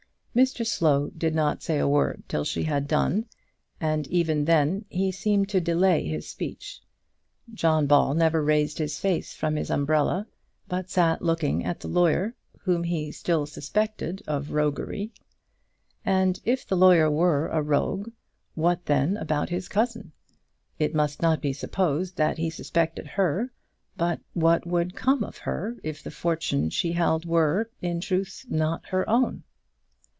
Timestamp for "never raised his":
8.13-8.97